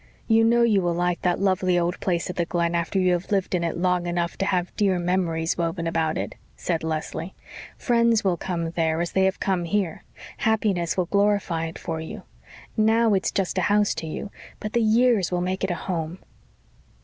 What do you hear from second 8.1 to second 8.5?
will